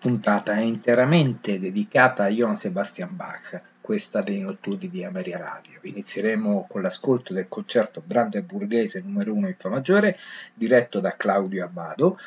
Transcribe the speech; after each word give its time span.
puntata 0.00 0.54
è 0.54 0.62
interamente 0.62 1.60
dedicata 1.60 2.24
a 2.24 2.28
Johann 2.28 2.54
Sebastian 2.54 3.14
Bach, 3.14 3.62
questa 3.82 4.20
dei 4.20 4.40
notturni 4.40 4.88
di 4.88 5.04
Ameria 5.04 5.36
Radio. 5.36 5.78
Inizieremo 5.82 6.64
con 6.66 6.80
l'ascolto 6.80 7.34
del 7.34 7.48
concerto 7.48 8.02
brandeburghese 8.02 9.02
numero 9.04 9.34
1 9.34 9.48
in 9.48 9.56
Fa 9.58 9.68
maggiore, 9.68 10.18
diretto 10.54 11.00
da 11.00 11.14
Claudio 11.16 11.64
Abbado, 11.64 12.18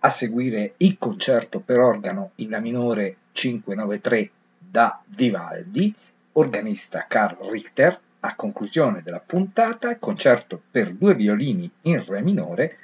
a 0.00 0.08
seguire 0.08 0.74
il 0.78 0.98
concerto 0.98 1.60
per 1.60 1.78
organo 1.78 2.32
in 2.36 2.50
La 2.50 2.58
minore 2.58 3.16
593 3.30 4.30
da 4.58 5.00
Vivaldi, 5.06 5.94
organista 6.32 7.04
Karl 7.06 7.48
Richter, 7.48 8.00
a 8.18 8.34
conclusione 8.34 9.00
della 9.00 9.22
puntata, 9.24 9.96
concerto 9.96 10.60
per 10.68 10.92
due 10.92 11.14
violini 11.14 11.70
in 11.82 12.04
Re 12.04 12.20
minore, 12.20 12.78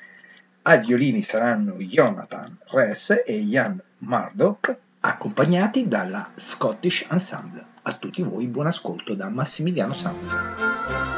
ai 0.62 0.80
violini 0.80 1.22
saranno 1.22 1.74
Jonathan 1.74 2.56
Ress 2.70 3.22
e 3.24 3.41
Jan 3.45 3.80
Murdoch, 3.98 4.77
accompagnati 5.00 5.88
dalla 5.88 6.30
Scottish 6.34 7.06
Ensemble. 7.09 7.64
A 7.83 7.92
tutti 7.95 8.23
voi 8.23 8.46
buon 8.48 8.66
ascolto 8.66 9.14
da 9.14 9.28
Massimiliano 9.28 9.95
Sanza. 9.95 11.17